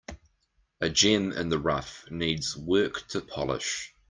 [0.81, 3.93] A gem in the rough needs work to polish.